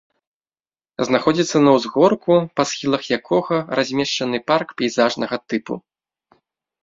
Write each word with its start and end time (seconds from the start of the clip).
Знаходзіцца 1.07 1.57
на 1.65 1.71
ўзгорку, 1.75 2.33
па 2.59 2.65
схілах 2.69 3.03
якога 3.17 3.57
размешчаны 3.79 4.37
парк 4.53 4.67
пейзажнага 4.83 5.35
тыпу. 5.53 5.73